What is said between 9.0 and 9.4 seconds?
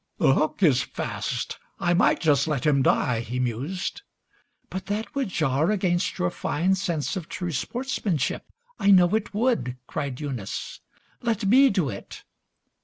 it